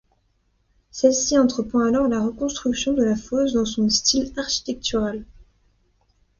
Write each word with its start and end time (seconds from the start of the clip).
Celle-ci 0.89 1.37
entreprend 1.37 1.81
alors 1.85 2.07
la 2.07 2.23
reconstruction 2.25 2.93
de 2.93 3.03
la 3.03 3.15
fosse, 3.15 3.53
dans 3.53 3.65
son 3.65 3.87
style 3.87 4.33
architectural. 4.35 5.23